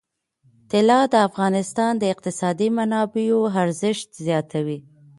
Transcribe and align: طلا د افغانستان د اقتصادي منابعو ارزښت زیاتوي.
طلا 0.69 0.99
د 1.13 1.15
افغانستان 1.27 1.91
د 1.97 2.03
اقتصادي 2.13 2.67
منابعو 2.77 3.41
ارزښت 3.63 4.09
زیاتوي. 4.27 4.79